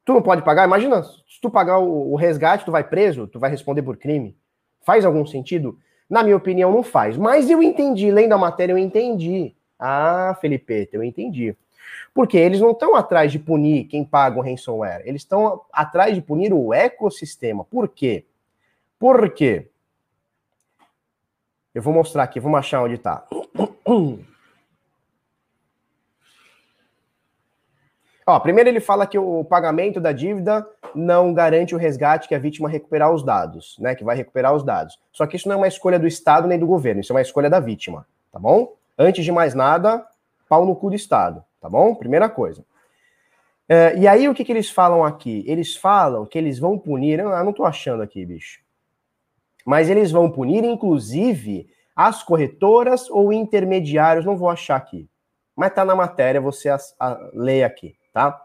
[0.05, 0.65] tu não pode pagar?
[0.65, 4.37] Imagina, se tu pagar o, o resgate, tu vai preso, tu vai responder por crime.
[4.85, 5.77] Faz algum sentido?
[6.09, 7.17] Na minha opinião, não faz.
[7.17, 9.53] Mas eu entendi, lendo a matéria, eu entendi.
[9.79, 11.55] Ah, Felipe, eu entendi.
[12.13, 16.21] Porque eles não estão atrás de punir quem paga o ransomware, eles estão atrás de
[16.21, 17.65] punir o ecossistema.
[17.65, 18.25] Por quê?
[18.97, 19.67] Por quê?
[21.73, 23.27] Eu vou mostrar aqui, vamos achar onde está.
[28.27, 32.39] Ó, primeiro ele fala que o pagamento da dívida não garante o resgate que a
[32.39, 33.93] vítima recuperar os dados, né?
[33.93, 34.99] Que vai recuperar os dados.
[35.11, 37.21] Só que isso não é uma escolha do Estado nem do governo, isso é uma
[37.21, 38.73] escolha da vítima, tá bom?
[38.97, 40.05] Antes de mais nada,
[40.49, 41.93] pau no cu do Estado, tá bom?
[41.93, 42.65] Primeira coisa.
[43.67, 45.43] É, e aí, o que, que eles falam aqui?
[45.47, 47.19] Eles falam que eles vão punir.
[47.19, 48.59] Eu não estou achando aqui, bicho.
[49.65, 54.25] Mas eles vão punir, inclusive, as corretoras ou intermediários.
[54.25, 55.09] Não vou achar aqui.
[55.55, 58.41] Mas está na matéria, você a, a, lê aqui, tá?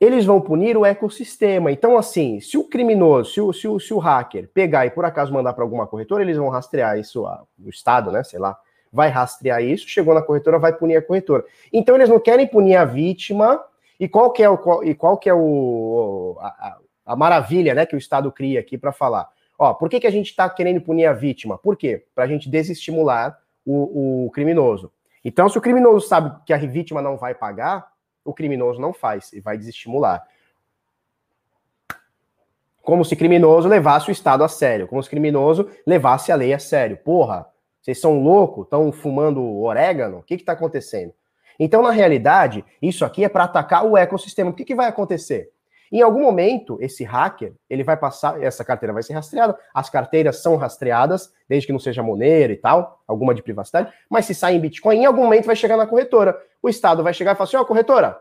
[0.00, 1.70] Eles vão punir o ecossistema.
[1.70, 5.04] Então, assim, se o criminoso, se o, se o, se o hacker pegar e por
[5.04, 8.24] acaso mandar para alguma corretora, eles vão rastrear isso, o Estado, né?
[8.24, 8.58] Sei lá,
[8.90, 11.44] vai rastrear isso, chegou na corretora, vai punir a corretora.
[11.70, 13.62] Então, eles não querem punir a vítima
[14.00, 17.84] e qual que é o qual, e qual que é o a, a maravilha, né,
[17.84, 19.28] que o Estado cria aqui para falar?
[19.58, 21.58] Ó, por que, que a gente está querendo punir a vítima?
[21.58, 22.02] Por quê?
[22.14, 24.90] Para a gente desestimular o, o criminoso.
[25.22, 27.93] Então, se o criminoso sabe que a vítima não vai pagar,
[28.24, 30.26] o criminoso não faz e vai desestimular.
[32.82, 36.58] Como se criminoso levasse o Estado a sério, como se criminoso levasse a lei a
[36.58, 36.96] sério.
[36.98, 37.46] Porra,
[37.80, 38.64] vocês são loucos?
[38.64, 40.18] Estão fumando orégano?
[40.18, 41.14] O que está acontecendo?
[41.58, 44.50] Então, na realidade, isso aqui é para atacar o ecossistema.
[44.50, 45.50] O que, que vai acontecer?
[45.94, 50.42] Em algum momento, esse hacker, ele vai passar, essa carteira vai ser rastreada, as carteiras
[50.42, 54.56] são rastreadas, desde que não seja Monero e tal, alguma de privacidade, mas se sai
[54.56, 56.36] em Bitcoin, em algum momento vai chegar na corretora.
[56.60, 58.18] O Estado vai chegar e falar assim, ó, oh, corretora,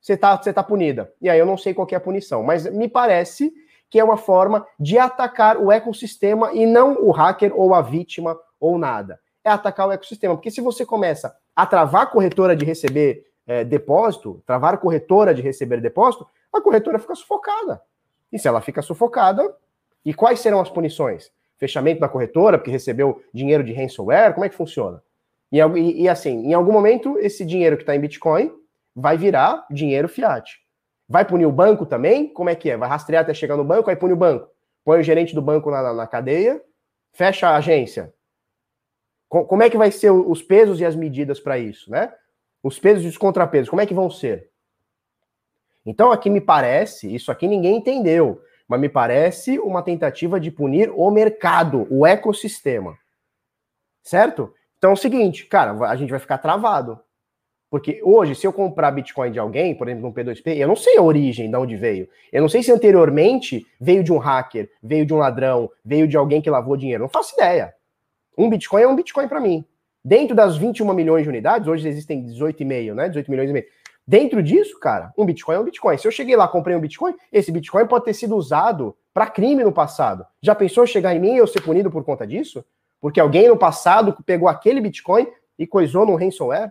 [0.00, 1.12] você tá, você tá punida.
[1.22, 3.52] E aí eu não sei qual é a punição, mas me parece
[3.88, 8.36] que é uma forma de atacar o ecossistema e não o hacker ou a vítima
[8.58, 9.20] ou nada.
[9.44, 13.64] É atacar o ecossistema, porque se você começa a travar a corretora de receber é,
[13.64, 17.80] depósito, travar corretora de receber depósito, a corretora fica sufocada.
[18.32, 19.54] E se ela fica sufocada,
[20.04, 21.30] e quais serão as punições?
[21.56, 24.34] Fechamento da corretora, porque recebeu dinheiro de ransomware?
[24.34, 25.02] Como é que funciona?
[25.50, 28.52] E, e, e assim, em algum momento, esse dinheiro que está em Bitcoin
[28.94, 30.60] vai virar dinheiro fiat.
[31.08, 32.32] Vai punir o banco também?
[32.32, 32.76] Como é que é?
[32.76, 34.48] Vai rastrear até chegar no banco, aí pune o banco.
[34.84, 36.60] Põe o gerente do banco na, na cadeia,
[37.12, 38.12] fecha a agência.
[39.28, 42.12] Como é que vai ser os pesos e as medidas para isso, né?
[42.64, 44.48] Os pesos e os contrapesos, como é que vão ser?
[45.84, 50.90] Então aqui me parece, isso aqui ninguém entendeu, mas me parece uma tentativa de punir
[50.90, 52.96] o mercado, o ecossistema.
[54.02, 54.54] Certo?
[54.78, 56.98] Então é o seguinte, cara, a gente vai ficar travado.
[57.68, 60.96] Porque hoje, se eu comprar Bitcoin de alguém, por exemplo, no P2P, eu não sei
[60.96, 62.08] a origem de onde veio.
[62.32, 66.16] Eu não sei se anteriormente veio de um hacker, veio de um ladrão, veio de
[66.16, 67.02] alguém que lavou dinheiro.
[67.02, 67.74] Não faço ideia.
[68.38, 69.66] Um Bitcoin é um Bitcoin para mim.
[70.04, 73.08] Dentro das 21 milhões de unidades, hoje existem 18,5, né?
[73.08, 73.66] 18 milhões e meio.
[74.06, 75.96] Dentro disso, cara, um Bitcoin é um Bitcoin.
[75.96, 79.64] Se eu cheguei lá, comprei um Bitcoin, esse Bitcoin pode ter sido usado para crime
[79.64, 80.26] no passado.
[80.42, 82.62] Já pensou chegar em mim e eu ser punido por conta disso?
[83.00, 85.26] Porque alguém no passado pegou aquele Bitcoin
[85.58, 86.70] e coisou no ransomware?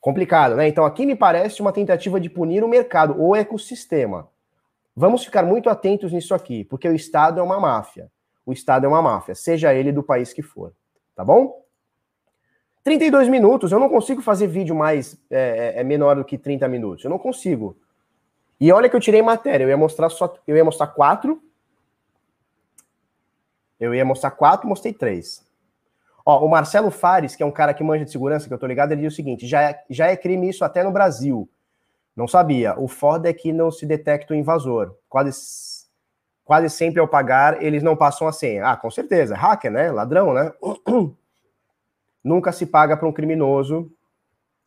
[0.00, 0.66] Complicado, né?
[0.66, 4.30] Então aqui me parece uma tentativa de punir o mercado, o ecossistema.
[4.96, 8.10] Vamos ficar muito atentos nisso aqui, porque o Estado é uma máfia.
[8.46, 10.72] O Estado é uma máfia, seja ele do país que for.
[11.20, 11.62] Tá bom?
[12.82, 16.66] 32 minutos, eu não consigo fazer vídeo mais é, é, é menor do que 30
[16.66, 17.04] minutos.
[17.04, 17.76] Eu não consigo.
[18.58, 20.34] E olha que eu tirei matéria, eu ia mostrar só.
[20.48, 21.42] Eu ia mostrar quatro.
[23.78, 25.46] Eu ia mostrar quatro, mostrei três.
[26.24, 28.66] Ó, o Marcelo Fares, que é um cara que manja de segurança, que eu tô
[28.66, 31.46] ligado, ele diz o seguinte: já é, já é crime isso até no Brasil.
[32.16, 32.80] Não sabia.
[32.80, 34.96] O foda é que não se detecta o invasor.
[35.06, 35.32] Quase,
[36.50, 38.66] quase sempre ao pagar, eles não passam a senha.
[38.66, 39.36] Ah, com certeza.
[39.36, 39.92] Hacker, né?
[39.92, 40.52] Ladrão, né?
[42.24, 43.88] nunca se paga para um criminoso.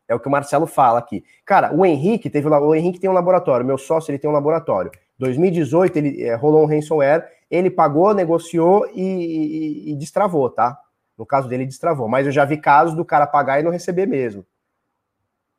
[0.07, 1.25] É o que o Marcelo fala aqui.
[1.45, 4.91] Cara, o Henrique teve o Henrique tem um laboratório, meu sócio ele tem um laboratório.
[5.19, 10.79] 2018 ele é, rolou um ransomware, ele pagou, negociou e, e, e, destravou, tá?
[11.17, 14.05] No caso dele destravou, mas eu já vi casos do cara pagar e não receber
[14.05, 14.45] mesmo.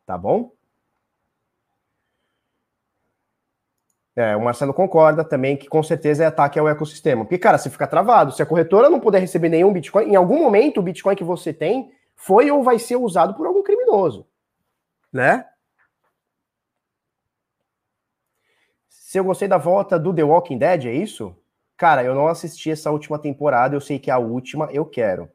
[0.06, 0.52] Tá bom?
[4.16, 7.24] É, o Marcelo concorda também que com certeza é ataque ao ecossistema.
[7.24, 8.32] Porque, cara, você fica travado.
[8.32, 11.52] Se a corretora não puder receber nenhum Bitcoin, em algum momento o Bitcoin que você
[11.52, 14.26] tem foi ou vai ser usado por algum criminoso.
[15.12, 15.44] Né?
[18.88, 21.36] Se eu gostei da volta do The Walking Dead, é isso?
[21.76, 25.28] Cara, eu não assisti essa última temporada, eu sei que é a última, eu quero.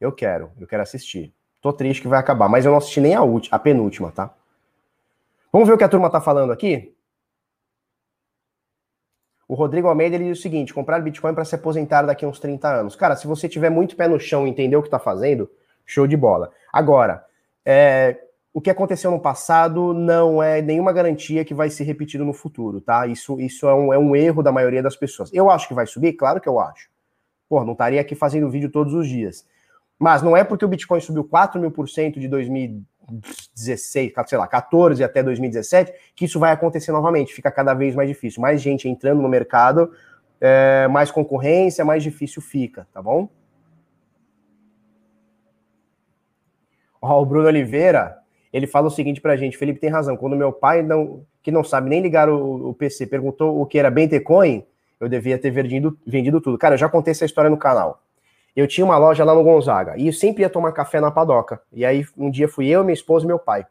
[0.00, 1.34] Eu quero, eu quero assistir.
[1.60, 4.34] Tô triste que vai acabar, mas eu não assisti nem a última, a penúltima, tá?
[5.52, 6.93] Vamos ver o que a turma tá falando aqui?
[9.54, 12.40] O Rodrigo Almeida ele diz o seguinte: comprar Bitcoin para se aposentar daqui a uns
[12.40, 12.96] 30 anos.
[12.96, 15.48] Cara, se você tiver muito pé no chão e entender o que está fazendo,
[15.86, 16.50] show de bola.
[16.72, 17.24] Agora,
[17.64, 18.18] é,
[18.52, 22.80] o que aconteceu no passado não é nenhuma garantia que vai se repetir no futuro,
[22.80, 23.06] tá?
[23.06, 25.32] Isso, isso é, um, é um erro da maioria das pessoas.
[25.32, 26.14] Eu acho que vai subir?
[26.14, 26.88] Claro que eu acho.
[27.48, 29.46] Pô, não estaria aqui fazendo vídeo todos os dias.
[29.96, 32.82] Mas não é porque o Bitcoin subiu 4 mil por cento de 2000,
[33.54, 38.08] 16, sei lá, 14 até 2017, que isso vai acontecer novamente, fica cada vez mais
[38.08, 38.40] difícil.
[38.40, 39.92] Mais gente entrando no mercado,
[40.40, 43.28] é, mais concorrência, mais difícil fica, tá bom?
[47.00, 48.18] Ó, o Bruno Oliveira,
[48.52, 51.64] Ele fala o seguinte pra gente, Felipe tem razão, quando meu pai, não, que não
[51.64, 54.64] sabe nem ligar o, o PC, perguntou o que era Bentecoin,
[55.00, 56.56] eu devia ter vendido, vendido tudo.
[56.56, 58.03] Cara, eu já contei essa história no canal.
[58.54, 61.60] Eu tinha uma loja lá no Gonzaga e sempre ia tomar café na padoca.
[61.72, 63.66] E aí um dia fui eu, minha esposa e meu pai.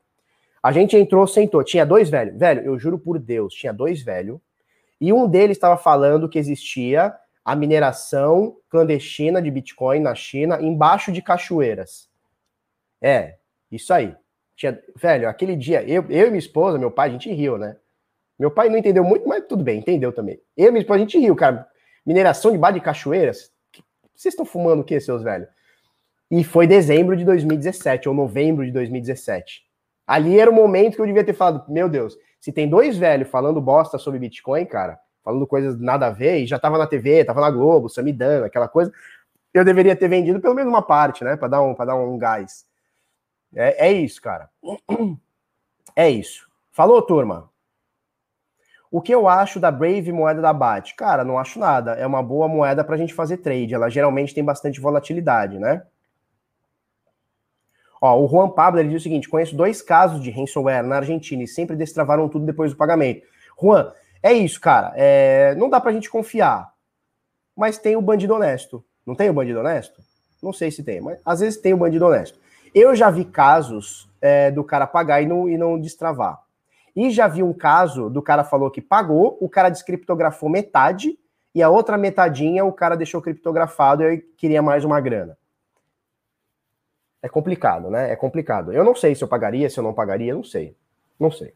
[0.61, 2.37] A gente entrou, sentou, tinha dois velhos.
[2.37, 4.39] Velho, eu juro por Deus, tinha dois velhos.
[4.99, 7.13] E um deles estava falando que existia
[7.43, 12.09] a mineração clandestina de Bitcoin na China embaixo de cachoeiras.
[13.01, 13.35] É,
[13.69, 14.15] isso aí.
[14.55, 17.75] Tinha, velho, aquele dia, eu, eu e minha esposa, meu pai, a gente riu, né?
[18.39, 20.39] Meu pai não entendeu muito, mas tudo bem, entendeu também.
[20.55, 21.67] Eu e minha esposa, a gente riu, cara.
[22.05, 23.51] Mineração debaixo de cachoeiras?
[24.23, 25.49] Vocês estão fumando o quê, seus velhos?
[26.31, 29.65] E foi dezembro de 2017, ou novembro de 2017.
[30.07, 33.27] Ali era o momento que eu devia ter falado, meu Deus, se tem dois velhos
[33.27, 37.25] falando bosta sobre Bitcoin, cara, falando coisas nada a ver, e já tava na TV,
[37.25, 38.93] tava na Globo, Samidana, aquela coisa,
[39.53, 42.17] eu deveria ter vendido pelo menos uma parte, né, para dar um, pra dar um
[42.17, 42.65] gás.
[43.53, 44.49] É, é isso, cara.
[45.95, 46.49] É isso.
[46.71, 47.51] Falou, turma.
[48.93, 50.93] O que eu acho da Brave moeda da BAT?
[50.95, 51.93] Cara, não acho nada.
[51.93, 53.73] É uma boa moeda para a gente fazer trade.
[53.73, 55.81] Ela geralmente tem bastante volatilidade, né?
[57.99, 61.41] Ó, o Juan Pablo ele diz o seguinte: conheço dois casos de ransomware na Argentina
[61.41, 63.25] e sempre destravaram tudo depois do pagamento.
[63.59, 63.91] Juan,
[64.21, 64.93] é isso, cara.
[64.95, 66.71] É, não dá para a gente confiar.
[67.57, 68.85] Mas tem o bandido honesto.
[69.07, 70.03] Não tem o bandido honesto?
[70.39, 72.37] Não sei se tem, mas às vezes tem o bandido honesto.
[72.75, 76.42] Eu já vi casos é, do cara pagar e não, e não destravar.
[76.95, 81.17] E já vi um caso do cara falou que pagou, o cara descriptografou metade
[81.55, 85.37] e a outra metadinha o cara deixou criptografado e queria mais uma grana.
[87.21, 88.11] É complicado, né?
[88.11, 88.73] É complicado.
[88.73, 90.75] Eu não sei se eu pagaria, se eu não pagaria, não sei.
[91.19, 91.53] Não sei.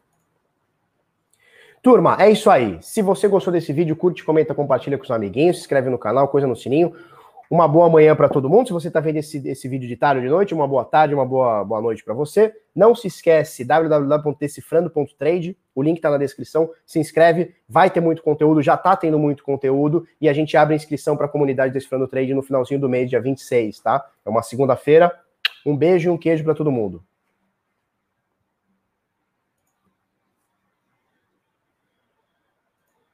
[1.82, 2.78] Turma, é isso aí.
[2.82, 6.28] Se você gostou desse vídeo, curte, comenta, compartilha com os amiguinhos, se inscreve no canal,
[6.28, 6.94] coisa no sininho.
[7.50, 8.66] Uma boa manhã para todo mundo.
[8.66, 11.14] Se você está vendo esse, esse vídeo de tarde ou de noite, uma boa tarde,
[11.14, 12.54] uma boa, boa noite para você.
[12.74, 16.70] Não se esquece, www.decifrando.trade, o link está na descrição.
[16.84, 20.74] Se inscreve, vai ter muito conteúdo, já está tendo muito conteúdo, e a gente abre
[20.74, 24.04] a inscrição para a comunidade Decifrando Trade no finalzinho do mês, dia 26, tá?
[24.26, 25.10] É uma segunda-feira.
[25.64, 27.02] Um beijo e um queijo para todo mundo.